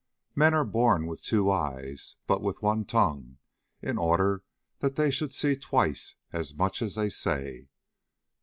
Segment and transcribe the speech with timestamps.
[0.35, 3.37] Men are born with two eyes, but with one tongue,
[3.83, 4.43] in order
[4.79, 7.69] that they should see twice as much as they say.